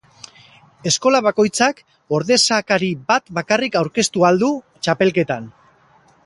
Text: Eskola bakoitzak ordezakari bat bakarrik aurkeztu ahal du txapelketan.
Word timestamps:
Eskola 0.91 1.19
bakoitzak 1.25 1.83
ordezakari 2.19 2.89
bat 3.13 3.29
bakarrik 3.41 3.79
aurkeztu 3.83 4.27
ahal 4.27 4.43
du 4.45 4.51
txapelketan. 4.87 5.49